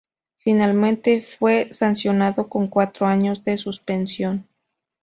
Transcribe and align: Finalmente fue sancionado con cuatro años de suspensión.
Finalmente 0.39 1.21
fue 1.21 1.71
sancionado 1.71 2.49
con 2.49 2.67
cuatro 2.69 3.05
años 3.05 3.43
de 3.45 3.55
suspensión. 3.55 4.47